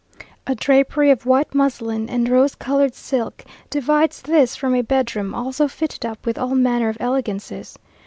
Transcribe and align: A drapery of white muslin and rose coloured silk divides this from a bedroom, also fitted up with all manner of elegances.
A 0.47 0.55
drapery 0.55 1.11
of 1.11 1.27
white 1.27 1.53
muslin 1.53 2.09
and 2.09 2.27
rose 2.27 2.55
coloured 2.55 2.95
silk 2.95 3.45
divides 3.69 4.23
this 4.23 4.55
from 4.55 4.73
a 4.73 4.81
bedroom, 4.81 5.35
also 5.35 5.67
fitted 5.67 6.07
up 6.07 6.25
with 6.25 6.39
all 6.39 6.55
manner 6.55 6.89
of 6.89 6.97
elegances. 6.99 7.77